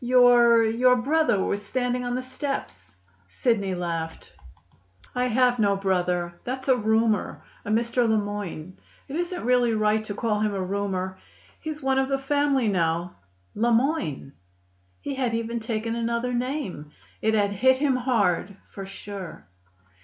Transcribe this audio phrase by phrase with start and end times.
[0.03, 2.95] Your your brother was standing on the steps."
[3.27, 4.35] Sidney laughed.
[5.13, 6.41] "I have no brother.
[6.43, 8.09] That's a roomer, a Mr.
[8.09, 8.79] Le Moyne.
[9.07, 11.19] It isn't really right to call him a roomer;
[11.59, 13.17] he's one of the family now."
[13.53, 14.33] "Le Moyne!"
[15.01, 16.89] He had even taken another name.
[17.21, 19.45] It had hit him hard, for sure.